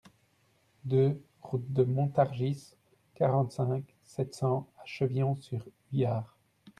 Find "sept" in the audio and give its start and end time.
4.01-4.33